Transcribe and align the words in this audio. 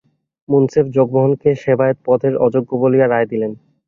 মুনসেফ 0.49 0.85
জগমোহনকে 0.95 1.49
সেবায়েত-পদের 1.63 2.33
অযোগ্য 2.45 2.71
বলিয়া 2.81 3.07
রায় 3.07 3.27
দিলেন। 3.31 3.51